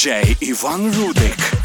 [0.00, 1.59] DJ Ivan Roudyk.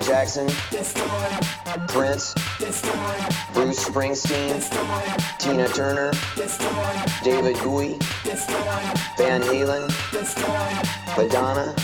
[0.00, 0.48] Michael Jackson,
[1.88, 2.34] Prince,
[3.52, 6.10] Bruce Springsteen, Tina Turner,
[7.22, 7.98] David Bowie,
[9.18, 9.88] Van Halen,
[11.16, 11.74] Madonna,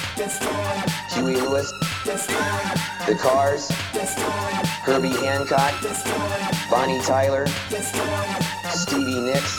[1.11, 1.71] Huey Lewis,
[3.07, 3.69] The Cars,
[4.83, 5.75] Herbie Hancock,
[6.71, 7.47] Bonnie Tyler,
[8.71, 9.59] Stevie Nicks,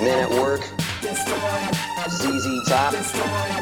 [0.00, 0.60] Men at Work,
[2.10, 2.94] ZZ Top,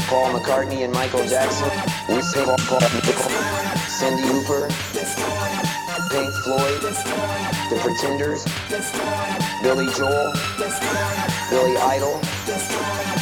[0.08, 1.70] Paul McCartney and Michael Jackson.
[2.08, 2.20] We
[4.00, 4.66] Cyndi Lauper,
[6.10, 6.80] Pink Floyd,
[7.68, 8.46] The Pretenders,
[9.62, 10.32] Billy Joel,
[11.50, 12.18] Billy Idol,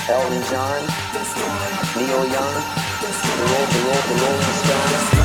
[0.08, 0.80] Elton John,
[1.96, 2.54] Neil Young,
[3.00, 5.17] the Rolling Stones.